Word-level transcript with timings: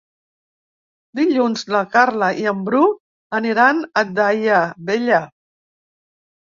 Dilluns 1.19 1.65
na 1.75 1.83
Carla 1.97 2.31
i 2.45 2.47
en 2.55 2.65
Bru 2.71 2.81
aniran 3.43 3.87
a 4.03 4.05
Daia 4.21 4.61
Vella. 4.91 5.23